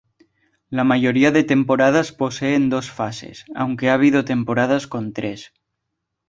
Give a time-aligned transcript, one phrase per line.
[0.71, 5.53] La mayoría de temporadas poseen dos fases, aunque ha habido temporadas con tres.